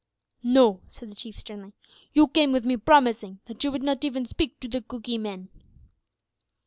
[0.41, 1.73] "No," said the Chief sternly.
[2.11, 5.49] "You came with me promising that you would not even speak to the Cookee men."